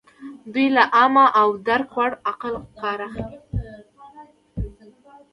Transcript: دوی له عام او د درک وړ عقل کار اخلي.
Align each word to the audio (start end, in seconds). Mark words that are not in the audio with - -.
دوی 0.53 0.67
له 0.75 0.83
عام 0.95 1.15
او 1.39 1.47
د 1.55 1.57
درک 1.67 1.89
وړ 1.97 2.11
عقل 2.29 2.53
کار 2.81 2.99
اخلي. 3.07 3.25